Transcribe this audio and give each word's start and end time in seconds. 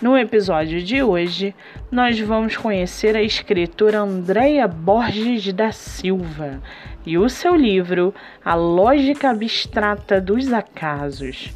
no 0.00 0.16
episódio 0.16 0.82
de 0.82 1.02
hoje, 1.02 1.54
nós 1.90 2.18
vamos 2.20 2.56
conhecer 2.56 3.16
a 3.16 3.22
escritora 3.22 4.00
Andréia 4.00 4.68
Borges 4.68 5.52
da 5.52 5.72
Silva 5.72 6.60
e 7.04 7.16
o 7.16 7.28
seu 7.28 7.54
livro 7.54 8.14
A 8.44 8.54
Lógica 8.54 9.30
Abstrata 9.30 10.20
dos 10.20 10.52
Acasos. 10.52 11.50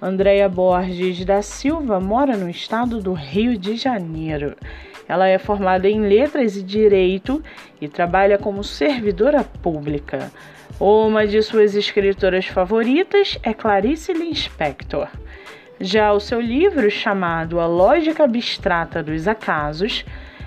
Andréia 0.00 0.48
Borges 0.48 1.24
da 1.24 1.40
Silva 1.40 1.98
mora 1.98 2.36
no 2.36 2.50
estado 2.50 3.00
do 3.00 3.14
Rio 3.14 3.56
de 3.56 3.76
Janeiro. 3.76 4.54
Ela 5.08 5.26
é 5.26 5.38
formada 5.38 5.88
em 5.88 6.00
Letras 6.00 6.56
e 6.56 6.62
Direito 6.62 7.42
e 7.80 7.88
trabalha 7.88 8.36
como 8.36 8.62
servidora 8.62 9.42
pública. 9.42 10.30
Uma 10.78 11.26
de 11.26 11.42
suas 11.42 11.74
escritoras 11.74 12.46
favoritas 12.46 13.38
é 13.42 13.54
Clarice 13.54 14.12
Lispector. 14.12 15.08
Já 15.80 16.12
o 16.12 16.20
seu 16.20 16.40
livro, 16.40 16.90
chamado 16.90 17.60
A 17.60 17.66
Lógica 17.66 18.24
Abstrata 18.24 19.02
dos 19.02 19.28
Acasos, 19.28 20.04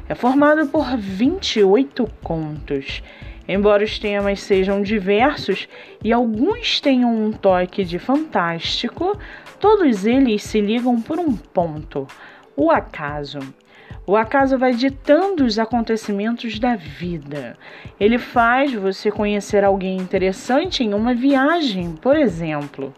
é 0.08 0.16
formado 0.16 0.68
por 0.68 0.98
28 0.98 2.06
contos 2.22 3.02
Embora 3.48 3.84
os 3.84 4.00
temas 4.00 4.40
sejam 4.40 4.82
diversos 4.82 5.68
e 6.02 6.14
alguns 6.14 6.80
tenham 6.80 7.14
um 7.14 7.32
toque 7.34 7.84
de 7.84 8.00
fantástico, 8.00 9.18
todos 9.60 10.06
eles 10.06 10.44
se 10.44 10.62
ligam 10.62 11.02
por 11.02 11.20
um 11.20 11.36
ponto: 11.36 12.08
o 12.56 12.72
acaso. 12.72 13.40
O 14.06 14.16
acaso 14.16 14.58
vai 14.58 14.74
ditando 14.74 15.46
os 15.46 15.60
acontecimentos 15.60 16.58
da 16.58 16.76
vida. 16.76 17.56
Ele 18.00 18.18
faz 18.18 18.74
você 18.74 19.12
conhecer 19.12 19.64
alguém 19.64 19.98
interessante 19.98 20.84
em 20.84 20.94
uma 20.94 21.14
viagem, 21.14 21.94
por 21.94 22.16
exemplo, 22.16 22.94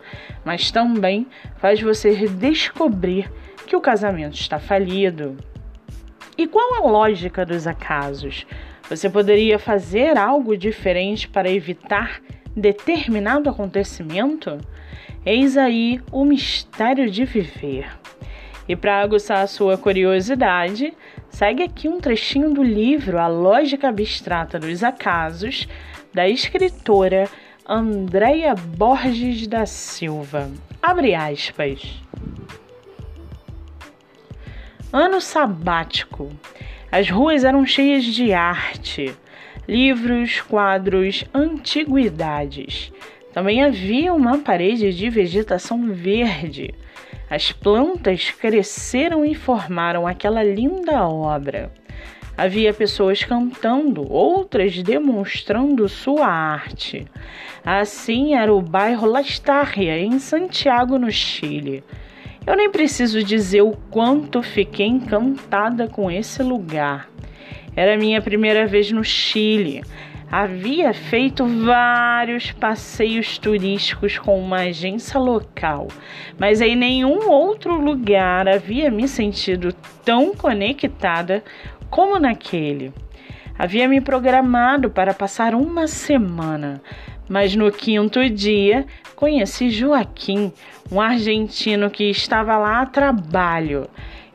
mas 0.46 0.72
também 0.72 1.28
faz 1.58 1.82
você 1.82 2.28
descobrir 2.28 3.30
que 3.68 3.76
o 3.76 3.82
casamento 3.82 4.36
está 4.36 4.60
falido. 4.60 5.36
E 6.38 6.48
qual 6.48 6.76
a 6.76 6.88
lógica 6.90 7.46
dos 7.46 7.68
acasos? 7.68 8.48
Você 8.90 9.10
poderia 9.10 9.60
fazer 9.60 10.18
algo 10.18 10.56
diferente 10.56 11.28
para 11.28 11.52
evitar 11.52 12.22
determinado 12.56 13.50
acontecimento? 13.50 14.58
Eis 15.26 15.58
aí 15.58 16.02
o 16.12 16.24
mistério 16.24 17.10
de 17.10 17.26
viver. 17.26 17.88
E 18.68 18.76
para 18.76 19.02
aguçar 19.02 19.42
a 19.42 19.48
sua 19.48 19.78
curiosidade, 19.78 20.94
segue 21.30 21.64
aqui 21.64 21.90
um 21.90 22.00
trechinho 22.00 22.54
do 22.54 22.64
livro 22.64 23.20
A 23.20 23.28
Lógica 23.28 23.90
Abstrata 23.90 24.58
dos 24.58 24.84
Acasos, 24.84 25.68
da 26.14 26.28
escritora 26.30 27.28
Andréia 27.68 28.56
Borges 28.56 29.48
da 29.48 29.66
Silva. 29.66 30.50
Abre 30.82 31.16
aspas. 31.16 32.02
Ano 34.92 35.20
sabático. 35.20 36.32
As 36.92 37.10
ruas 37.10 37.44
eram 37.44 37.66
cheias 37.66 38.06
de 38.06 38.32
arte, 38.32 39.14
livros, 39.68 40.40
quadros, 40.42 41.26
antiguidades. 41.34 42.94
Também 43.34 43.64
havia 43.64 44.14
uma 44.14 44.38
parede 44.38 44.94
de 44.94 45.10
vegetação 45.10 45.92
verde. 45.92 46.76
As 47.34 47.52
plantas 47.52 48.30
cresceram 48.30 49.26
e 49.26 49.34
formaram 49.34 50.06
aquela 50.06 50.44
linda 50.44 51.04
obra. 51.08 51.72
Havia 52.38 52.72
pessoas 52.72 53.24
cantando, 53.24 54.08
outras 54.08 54.84
demonstrando 54.84 55.90
sua 55.90 56.28
arte. 56.28 57.08
Assim 57.66 58.36
era 58.36 58.54
o 58.54 58.62
bairro 58.62 59.08
Lastarria, 59.08 59.98
em 59.98 60.20
Santiago, 60.20 61.00
no 61.00 61.10
Chile. 61.10 61.84
Eu 62.46 62.56
nem 62.56 62.70
preciso 62.70 63.24
dizer 63.24 63.64
o 63.64 63.76
quanto 63.90 64.44
fiquei 64.44 64.86
encantada 64.86 65.88
com 65.88 66.12
esse 66.12 66.44
lugar. 66.44 67.10
Era 67.76 67.98
minha 67.98 68.22
primeira 68.22 68.68
vez 68.68 68.92
no 68.92 69.04
Chile. 69.04 69.84
Havia 70.32 70.94
feito 70.94 71.46
vários 71.46 72.52
passeios 72.52 73.38
turísticos 73.38 74.18
com 74.18 74.40
uma 74.40 74.62
agência 74.62 75.20
local, 75.20 75.88
mas 76.40 76.60
em 76.60 76.76
nenhum 76.76 77.30
outro 77.30 77.80
lugar 77.80 78.48
havia 78.48 78.90
me 78.90 79.08
sentido 79.08 79.74
tão 80.04 80.34
conectada 80.34 81.44
como 81.90 82.18
naquele. 82.18 82.92
Havia 83.58 83.88
me 83.88 84.02
programado 84.02 84.90
para 84.90 85.14
passar 85.14 85.54
uma 85.54 85.88
semana, 85.88 86.82
mas 87.30 87.56
no 87.56 87.72
quinto 87.72 88.28
dia 88.28 88.88
conheci 89.16 89.70
Joaquim, 89.70 90.52
um 90.92 91.00
argentino 91.00 91.90
que 91.92 92.06
estava 92.10 92.58
lá 92.58 92.82
a 92.82 92.86
trabalho. 92.88 93.88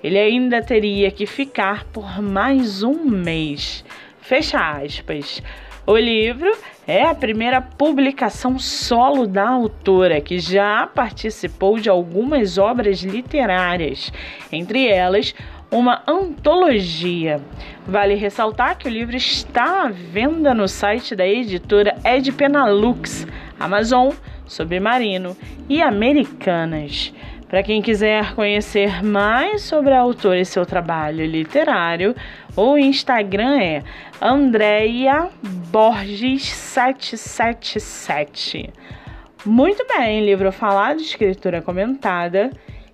Ele 0.02 0.16
ainda 0.16 0.62
teria 0.62 1.10
que 1.10 1.26
ficar 1.26 1.84
por 1.86 2.22
mais 2.22 2.84
um 2.84 3.04
mês. 3.04 3.84
Fecha 4.20 4.58
aspas. 4.58 5.42
O 5.88 5.96
livro 5.96 6.54
é 6.86 7.02
a 7.02 7.14
primeira 7.14 7.62
publicação 7.62 8.58
solo 8.58 9.26
da 9.26 9.48
autora, 9.48 10.20
que 10.20 10.38
já 10.38 10.86
participou 10.86 11.78
de 11.78 11.88
algumas 11.88 12.58
obras 12.58 12.98
literárias, 13.00 14.12
entre 14.52 14.86
elas 14.86 15.34
uma 15.70 16.02
antologia. 16.06 17.40
Vale 17.86 18.16
ressaltar 18.16 18.76
que 18.76 18.86
o 18.86 18.90
livro 18.90 19.16
está 19.16 19.84
à 19.84 19.88
venda 19.88 20.52
no 20.52 20.68
site 20.68 21.16
da 21.16 21.26
editora 21.26 21.94
Ed 22.04 22.32
Penalux, 22.32 23.26
Amazon, 23.58 24.10
Submarino 24.46 25.34
e 25.70 25.80
Americanas. 25.80 27.14
Para 27.48 27.62
quem 27.62 27.80
quiser 27.80 28.34
conhecer 28.34 29.02
mais 29.02 29.62
sobre 29.62 29.94
a 29.94 30.00
autora 30.00 30.38
e 30.38 30.44
seu 30.44 30.66
trabalho 30.66 31.24
literário, 31.24 32.14
o 32.54 32.76
Instagram 32.76 33.58
é 33.58 33.82
Andrea 34.20 35.30
Borges 35.70 36.44
777. 36.44 38.70
Muito 39.46 39.82
bem, 39.86 40.26
livro 40.26 40.52
falado, 40.52 41.00
escritura 41.00 41.62
comentada 41.62 42.50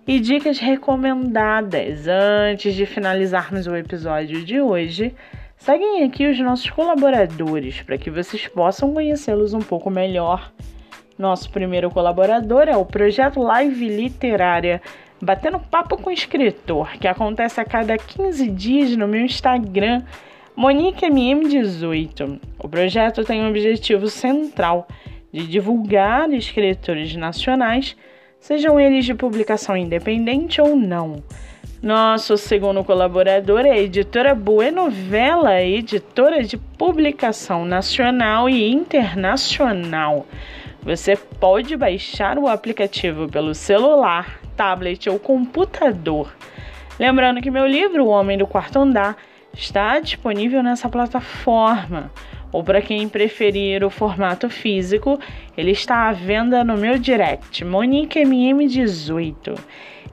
e 0.06 0.20
dicas 0.20 0.60
recomendadas. 0.60 2.06
Antes 2.06 2.74
de 2.74 2.86
finalizarmos 2.86 3.66
o 3.66 3.74
episódio 3.74 4.44
de 4.44 4.60
hoje, 4.60 5.12
seguem 5.56 6.04
aqui 6.04 6.28
os 6.28 6.38
nossos 6.38 6.70
colaboradores 6.70 7.82
para 7.82 7.98
que 7.98 8.08
vocês 8.08 8.46
possam 8.46 8.94
conhecê-los 8.94 9.52
um 9.52 9.58
pouco 9.58 9.90
melhor. 9.90 10.52
Nosso 11.18 11.50
primeiro 11.50 11.90
colaborador 11.90 12.68
é 12.68 12.76
o 12.76 12.84
projeto 12.84 13.40
Live 13.40 13.88
Literária 13.88 14.82
Batendo 15.20 15.58
Papo 15.58 15.96
com 15.96 16.10
Escritor, 16.10 16.98
que 16.98 17.08
acontece 17.08 17.60
a 17.60 17.64
cada 17.64 17.96
15 17.96 18.50
dias 18.50 18.96
no 18.96 19.06
meu 19.06 19.22
Instagram, 19.22 20.02
MoniqueMM18. 20.58 22.40
O 22.58 22.68
projeto 22.68 23.24
tem 23.24 23.42
um 23.42 23.48
objetivo 23.48 24.08
central 24.08 24.88
de 25.32 25.46
divulgar 25.46 26.30
escritores 26.32 27.14
nacionais 27.16 27.96
sejam 28.44 28.78
eles 28.78 29.06
de 29.06 29.14
publicação 29.14 29.74
independente 29.74 30.60
ou 30.60 30.76
não. 30.76 31.22
Nosso 31.82 32.36
segundo 32.36 32.84
colaborador 32.84 33.60
é 33.60 33.70
a 33.70 33.78
editora 33.78 34.34
Buenovela, 34.34 35.62
editora 35.62 36.42
de 36.42 36.58
publicação 36.58 37.64
nacional 37.64 38.46
e 38.46 38.70
internacional. 38.70 40.26
Você 40.84 41.16
pode 41.16 41.76
baixar 41.78 42.38
o 42.38 42.46
aplicativo 42.46 43.26
pelo 43.26 43.54
celular, 43.54 44.38
tablet 44.54 45.08
ou 45.08 45.18
computador. 45.18 46.30
Lembrando 46.98 47.40
que 47.40 47.50
meu 47.50 47.66
livro, 47.66 48.04
O 48.04 48.08
Homem 48.08 48.36
do 48.36 48.46
Quarto 48.46 48.78
Andar, 48.78 49.16
está 49.54 49.98
disponível 49.98 50.62
nessa 50.62 50.88
plataforma. 50.88 52.10
ou 52.52 52.62
para 52.62 52.80
quem 52.80 53.08
preferir 53.08 53.82
o 53.82 53.90
formato 53.90 54.48
físico, 54.48 55.18
ele 55.56 55.72
está 55.72 56.08
à 56.08 56.12
venda 56.12 56.62
no 56.62 56.76
meu 56.76 56.98
direct, 56.98 57.64
MoniqueMM18. 57.64 59.58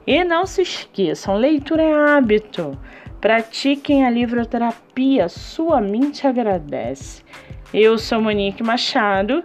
E 0.04 0.24
não 0.24 0.44
se 0.44 0.62
esqueçam, 0.62 1.36
leitura 1.36 1.82
é 1.84 1.94
hábito. 1.94 2.76
Pratiquem 3.20 4.04
a 4.04 4.10
livroterapia, 4.10 5.28
sua 5.28 5.80
mente 5.80 6.26
agradece. 6.26 7.22
Eu 7.72 7.96
sou 7.96 8.20
Monique 8.20 8.62
Machado 8.62 9.44